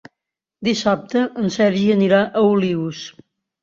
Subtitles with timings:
[0.67, 3.09] Dissabte en Sergi anirà a Olius.